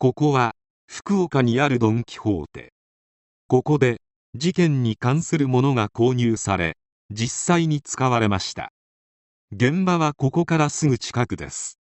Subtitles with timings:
[0.00, 0.54] ここは
[0.86, 2.72] 福岡にあるドン・キホーテ。
[3.48, 4.00] ここで
[4.36, 6.76] 事件に関するものが購入され
[7.10, 8.70] 実際に使われました。
[9.50, 11.80] 現場はここからすぐ近くです。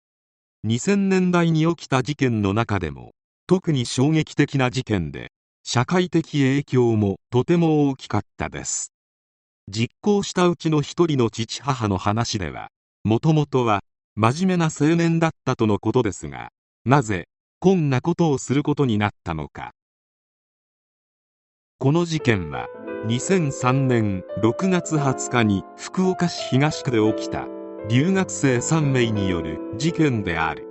[0.67, 3.11] 2000年代に起きた事件の中でも
[3.47, 5.31] 特に衝撃的な事件で
[5.63, 8.91] 社会的影響もとても大きかったです。
[9.69, 12.71] 実行したうちの一人の父母の話では
[13.05, 13.81] もともとは
[14.17, 16.49] 真面目な青年だったとのことですが
[16.87, 17.29] なぜ
[17.61, 19.73] こんなことをすることになったのか。
[21.81, 22.69] この事件は
[23.09, 27.49] 2003年6月20日に福岡市東区で起きた
[27.89, 30.69] 留学生3名による事件である。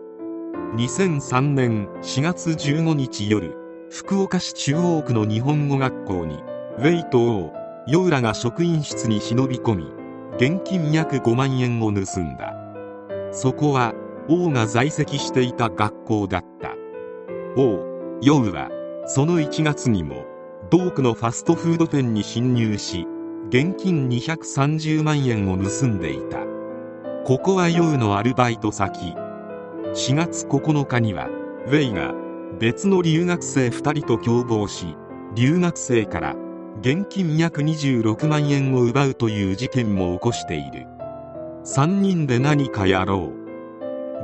[0.78, 3.54] 2003年4月15日夜
[3.90, 6.36] 福岡市中央区の日本語学校に
[6.78, 7.52] ウェイトを
[7.86, 9.86] ヨウラが職員室に忍び込み
[10.38, 12.54] 現金約5万円を盗んだ。
[13.34, 13.94] そこは
[14.30, 16.76] 王が在籍していた学校だった。
[17.56, 18.70] 王ヨウは
[19.06, 20.26] その1月にも
[20.70, 23.08] 同区のファストフード店に侵入し
[23.50, 26.40] 現金230万円を盗んでいた。
[27.24, 29.16] ここはヨウのアルバイト先。
[29.94, 31.30] 4月9日には
[31.68, 32.14] ウェイが
[32.60, 34.98] 別の留学生2人と共謀し
[35.36, 36.36] 留学生から
[36.82, 40.86] 現金約26万円を奪うという事件も起こしている。
[41.64, 43.47] 3人で何かやろう。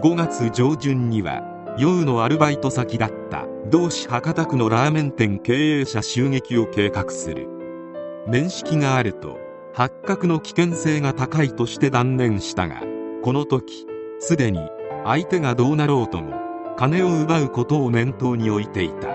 [0.01, 1.43] 5月上旬には
[1.77, 7.47] ヨウのアルバイト先だった同志博多区のラーメン店経営者襲撃を計画する。
[8.27, 9.39] 面識があると
[9.73, 12.81] 発覚の危険性が高いとして断念したが
[13.21, 13.85] この時
[14.19, 14.59] すでに
[15.05, 16.33] 相手がどうなろうとも
[16.77, 19.09] 金を奪うことを念頭に置いていた。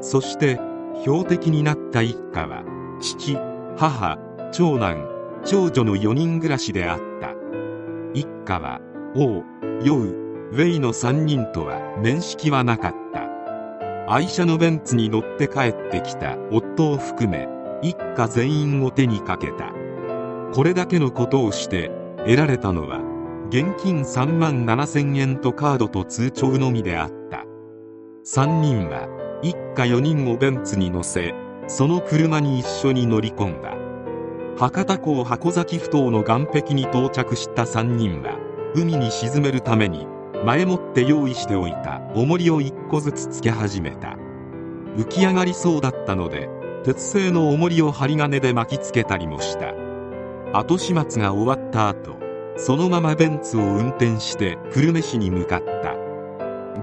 [0.00, 0.58] そして
[1.02, 2.64] 標的になった一家は
[3.00, 3.36] 父
[3.76, 4.18] 母
[4.52, 5.08] 長男
[5.44, 7.34] 長女の4人暮らしであった。
[8.12, 8.80] 一家は
[9.16, 9.42] 王
[9.84, 10.04] ヨウ
[10.52, 13.28] ウェイの3人とは面識はなかった。
[14.12, 17.48] 愛車のベンツに乗って帰ってきた夫を含め
[17.82, 19.72] 一家全員を手にかけた。
[20.52, 23.00] これだけのことをして得られたのは
[23.48, 27.44] 現金3万7000円とカードと通帳のみであった。
[28.24, 29.08] 3人は
[29.42, 31.34] 一家4人をベンツに乗せ
[31.66, 33.74] その車に一緒に乗り込んだ。
[34.56, 40.06] 博多港箱崎埠頭の岸壁に到着した3人は海に沈めるために
[40.44, 44.16] 前もって用意しておいた重りを1個ずつつけ始めた。
[44.96, 46.48] 浮き上がりそうだったので
[46.84, 49.74] 鉄製の重りを針金で巻きつけたりもした。
[50.52, 52.16] 後始末が終わった後
[52.56, 55.96] そのままベンツを運転して久留米市に向かった。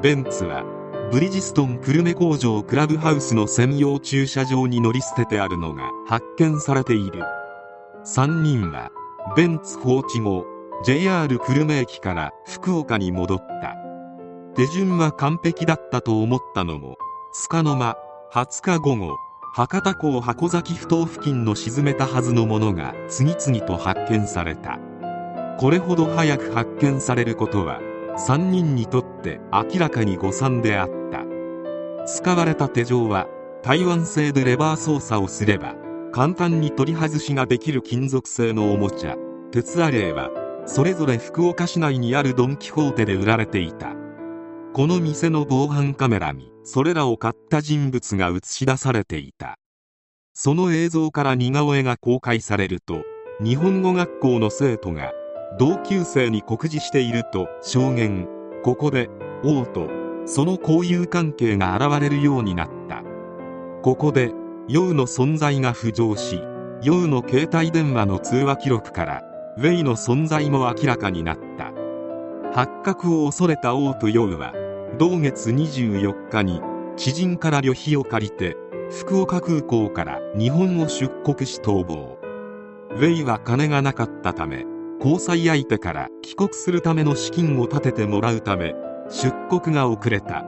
[0.02, 0.64] ベンツは
[1.12, 7.24] ブリヂストン久留米工場クラブハウスの専用駐車場に乗り捨ててあるのが発見されている。
[8.04, 8.92] 3人は
[9.36, 10.46] ベンツ放置後
[10.84, 13.76] JR 久留米駅から福岡に戻った。
[14.56, 16.98] 手順は完璧だったと思ったのも
[17.50, 17.98] 束の間
[18.32, 19.18] 20日午後
[19.54, 24.80] 博多港箱崎埠頭付近の沈めたはずのものが次々と発見された。
[25.60, 27.80] これほど早く発見されることは
[28.28, 31.26] 3人にとって明らかに誤算であった。
[32.06, 33.28] 使われた手錠は
[33.64, 35.76] 台湾製でレバー操作をすれば
[36.12, 39.16] 簡単に取り外しができる金属製のおもちゃ
[39.52, 40.30] 鉄アレイは
[40.68, 43.96] それぞれ福岡市内にあるドン・キホーテで売られていた。
[44.74, 49.58] この店の防犯カメラにそれらを買った人物が映し出されていた。
[50.34, 53.02] その映像から似顔絵が公開されると
[53.42, 55.14] 日本語学校の生徒が
[55.58, 58.28] 同級生に酷似していると証言。
[58.62, 59.10] ここで
[59.46, 59.88] 王と
[60.26, 63.04] その交友関係が現れるようになった。
[63.84, 64.34] ここで
[64.68, 66.42] ヨウの存在が浮上し
[66.84, 69.24] ヨウの携帯電話の通話記録から
[69.58, 71.74] ウェイの存在も明らかになった。
[72.54, 74.54] 発覚を恐れた王とヨウは
[75.00, 76.62] 同月24日に
[76.96, 78.56] 知人から旅費を借りて
[78.92, 82.20] 福岡空港から日本を出国し逃亡。
[82.92, 84.66] ウェイは金がなかったため
[85.00, 88.76] 交際相手から帰国するための資金を立ててもらうため
[89.10, 90.46] 出国が遅れた。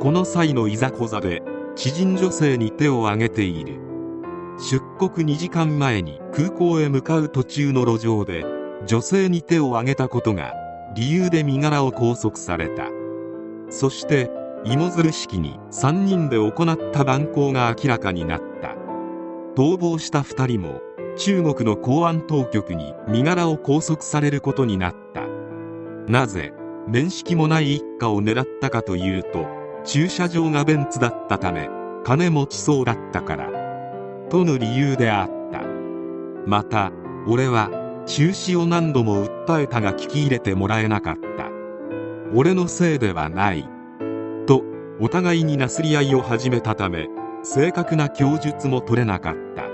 [0.00, 1.42] この際のいざこざで
[1.76, 3.83] 知人女性に手を挙げている。
[4.66, 8.46] 出国2時間前に空港へ向かう途中の路上で
[8.86, 10.54] 女性に手を挙げたことが
[10.94, 12.88] 理由で身柄を拘束された。
[13.68, 14.30] そして
[14.64, 16.52] 芋づる式に3人で行っ
[16.92, 18.74] た蛮行が明らかになった。
[19.54, 20.80] 逃亡した2人も
[21.18, 25.26] 中国の公安当局に身柄を拘束されることになった。
[26.10, 26.54] なぜ
[26.88, 29.46] 面識もない一家を狙ったかというと
[29.84, 31.68] 駐車場がベンツだったため
[32.02, 33.53] 金持ちそうだったから。
[34.30, 35.62] との理由であった。
[36.46, 36.92] また
[37.26, 37.70] 俺は
[38.06, 41.48] 中止を何度も訴えたが聞き入れてもらえなかった。
[42.34, 43.68] 俺のせいではない。
[44.46, 44.62] と
[45.00, 47.08] お互いになすり合いを始めたため
[47.42, 49.64] 正確な供述も取れなかった。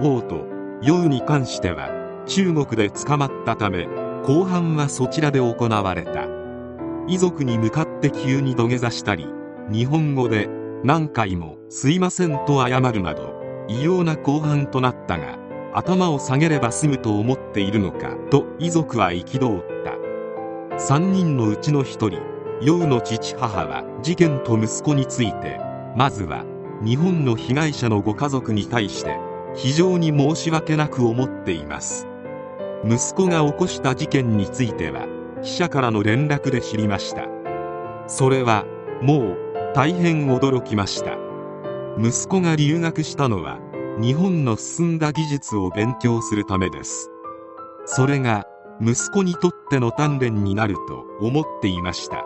[0.00, 0.46] 王と
[0.82, 1.90] 陽に関しては
[2.26, 3.86] 中国で捕まったため
[4.24, 6.26] 後半はそちらで行われた。
[7.06, 9.28] 遺族に向かって急に土下座したり
[9.70, 10.48] 日本語で
[10.84, 13.33] 何回も「すいません」と謝るなど
[13.68, 15.38] 異様な後半となったが
[15.72, 19.94] 頭を下げれば済むと思っているのかと遺族は憤った。
[20.76, 22.20] 3人のうちの1人
[22.60, 25.60] 陽の父母は事件と息子について
[25.96, 26.44] まずは
[26.84, 29.18] 日本の被害者のご家族に対して
[29.54, 32.08] 非常に申し訳なく思っています。
[32.84, 35.06] 息子が起こした事件については
[35.42, 37.26] 記者からの連絡で知りました。
[38.06, 38.64] それは
[39.00, 39.36] もう
[39.74, 41.23] 大変驚きました。
[41.98, 43.58] 息子が留学したのは
[44.00, 47.10] 日本の進んだ技術を勉強するためです。
[47.86, 48.46] それが
[48.80, 52.24] 息子にとっての鍛錬になると思っていました。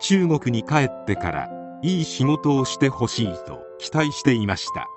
[0.00, 1.48] 中国に帰ってから
[1.82, 4.88] いい仕事をしてほしいと期待していました。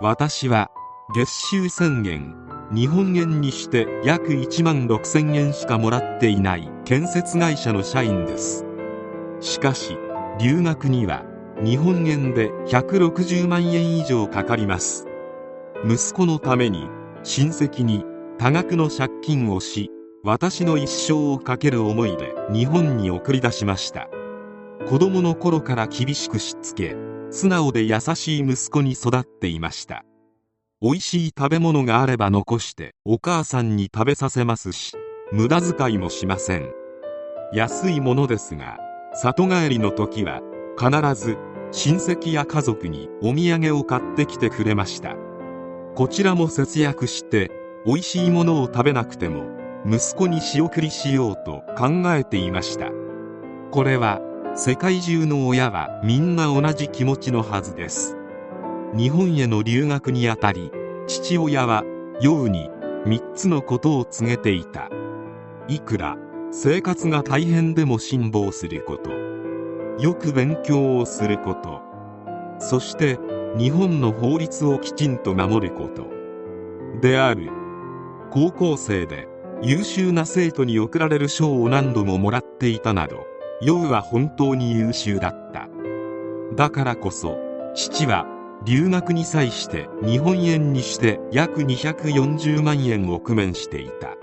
[0.00, 0.70] 私は
[1.14, 2.36] 月収宣言
[2.72, 8.66] 日本円にして約1万6000円しかもらっていない建設会社の社員です。
[9.40, 9.96] しかし
[10.38, 11.24] 留学には
[11.62, 15.06] 日本円で160万円以上かかります。
[15.84, 16.88] 息子のために
[17.22, 18.04] 親戚に
[18.38, 19.90] 多額の借金をし
[20.24, 24.08] 私の一生をかける思いで日本に送り出しました。
[24.88, 26.96] 子供の頃から厳しくしつけ
[27.30, 30.04] 素直で優しい息子に育っていました。
[30.82, 34.96] 美味しい食べ物があれば残してお母さんに食べさせますし
[35.32, 36.72] 無駄遣いもしません。
[37.52, 38.78] 安いものですが
[39.14, 40.40] 里帰りの時は
[40.78, 41.36] 必ず
[41.72, 45.16] 親戚や家族にお土産を買ってきてくれました。
[45.94, 47.50] こちらも節約して
[47.86, 49.44] 美味しいものを食べなくても
[49.86, 52.90] 息子に仕送りしようと考えていました。
[53.70, 54.20] これは
[54.56, 58.16] 世界中の親はみんな同じ気持ちのはずです。
[58.96, 60.70] 日本への留学にあたり
[61.06, 61.84] 父親は
[62.20, 62.70] 陽に
[63.04, 64.90] 3つのことを告げていた。
[65.68, 66.16] いくら
[66.52, 69.33] 生活が大変でも辛抱すること。
[69.98, 71.80] よく勉強をすること。
[72.58, 73.18] そして
[73.56, 76.06] 日本の法律をきちんと守ること。
[77.00, 77.50] である。
[78.30, 79.28] 高校生で
[79.62, 83.24] 優秀な生徒に贈られる賞を何度ももらっていたなど
[83.62, 85.68] 陽は本当に優秀だった。
[86.56, 87.38] だからこそ
[87.74, 88.26] 父は
[88.64, 94.16] 留学に際して日本円にして約240万円を工面していた。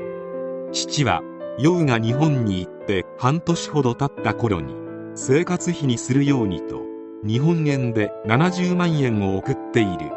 [0.74, 1.22] 父は
[1.58, 4.81] 陽が日本に行って半年ほど経った頃に
[5.16, 6.82] 生活費にするようにと
[7.26, 10.12] 日本円で70万円を送っている。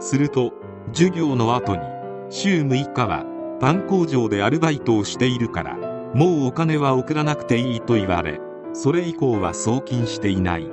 [0.00, 0.52] すると
[0.92, 1.82] 授業の後に
[2.30, 3.24] 週6日は
[3.60, 5.76] パン工場でアルバイトをしているから
[6.14, 8.40] もうお金は送らなくていいと言われ
[8.72, 10.70] それ以降は送金していない。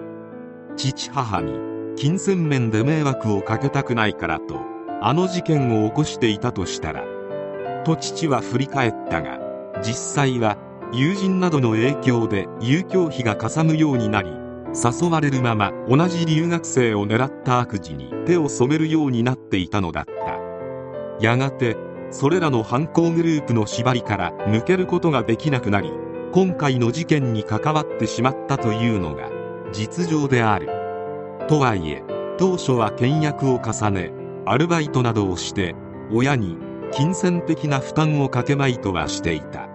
[0.75, 1.53] 父母に
[1.95, 4.61] 金銭面で迷惑をかけたくないからと
[5.01, 7.03] あの事件を起こしていたとしたら
[7.83, 9.39] と父は振り返ったが
[9.81, 10.57] 実際は
[10.93, 14.29] 友人などの影響で遊興費がかさむようになり
[14.73, 20.13] 誘われるまま同じ留学生を狙った悪事に手を染めるようになっていたのだった。
[21.19, 21.75] やがて
[22.09, 25.91] それらの犯行グループの縛りから抜けることができなくなり
[26.31, 29.29] 今回の事件に関わってしまったというのが
[29.73, 30.69] 実情である。
[31.49, 32.03] とはいえ
[32.37, 34.13] 当初は倹約を重ね
[34.45, 35.75] アルバイトなどをして
[36.11, 36.57] 親に
[36.91, 39.66] 金銭的な負担をかけまいとはしていた。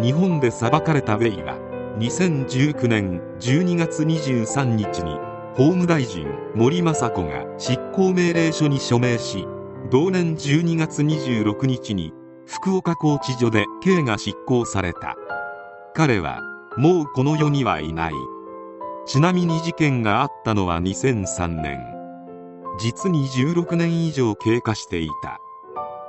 [0.00, 1.56] 日本で裁かれたウェイは
[1.98, 5.16] 2019年12月23日に
[5.56, 9.46] 法務大臣森雅子が執行命令書に署名し
[9.90, 12.12] 同年12月26日に
[12.46, 15.16] 福岡拘置所で刑が執行された。
[15.94, 16.40] 彼は
[16.76, 18.12] もうこの世にはいない。
[19.06, 21.78] ちなみに事件があったのは2003年。
[22.78, 25.40] 実に16年以上経過していた。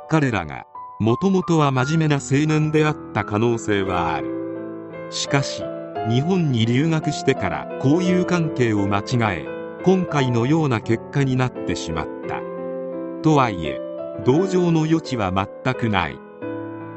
[0.10, 0.66] 彼らが
[1.00, 5.08] もともとは真面目な青年であった可能性はある。
[5.10, 5.64] しかし
[6.10, 9.04] 日本に留学してから交友関係を間違
[9.40, 9.48] え
[9.86, 12.42] 今回のような結果になってしまった。
[13.22, 13.80] とはいえ
[14.26, 16.20] 同情の余地は全くない。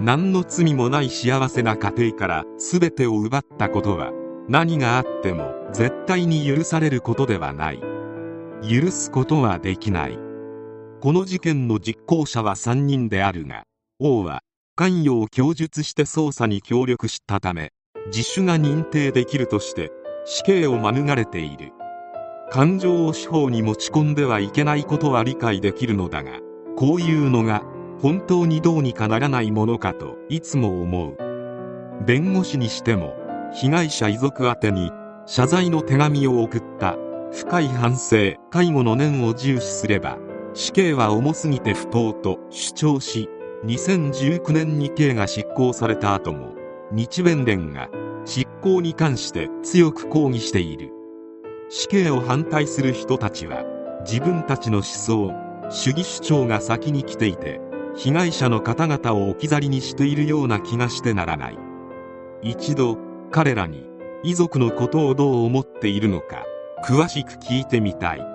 [0.00, 4.10] 何の罪もない幸せな家庭から全てを奪ったことは
[4.48, 7.80] 何があっても絶対に許されることではない。
[8.68, 10.18] 許すことはできない。
[11.00, 13.64] この事件の実行者は3人であるが
[14.04, 14.40] 王は
[14.74, 17.70] 関与を供述して捜査に協力したため
[18.12, 19.92] 自首が認定できるとして
[20.24, 21.72] 死刑を免れている。
[22.50, 26.32] 感情を司法に持ち込んではいけないことは理解できるのだが
[26.76, 27.62] こういうのが
[28.00, 31.16] 本当にどうにかならないものかといつも思う。
[32.04, 33.14] 弁護士にしても
[33.54, 34.90] 被害者遺族宛てに
[35.26, 36.96] 謝罪の手紙を送った
[37.30, 40.18] 深い反省介護の念を重視すれば
[40.54, 43.30] 死刑は重すぎて不当と主張し
[43.64, 46.54] 2019年に刑が執行された後も
[46.90, 47.88] 日弁連が
[48.24, 50.90] 執行に関して強く抗議している。
[51.68, 53.64] 死刑を反対する人たちは
[54.04, 55.32] 自分たちの思想
[55.70, 57.60] 主義主張が先に来ていて
[57.96, 61.58] 被害者の方々を置き去りにしているような気がしてならない。
[62.42, 62.98] 一度
[63.30, 63.86] 彼らに
[64.24, 66.44] 遺族のことをどう思っているのか
[66.84, 68.31] 詳しく聞いてみたい。